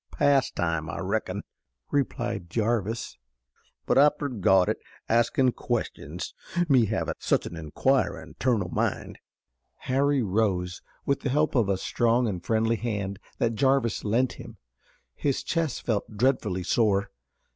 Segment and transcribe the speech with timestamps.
[0.11, 1.43] "Past time, I reckon,"
[1.91, 3.19] replied Jarvis,
[3.85, 6.33] "but I forgot it askin' questions,
[6.67, 9.19] me havin' such an inquirin' turn o' mind."
[9.81, 14.57] Harry rose, with the help of a strong and friendly hand that Jarvis lent him.
[15.13, 17.11] His chest felt dreadfully sore.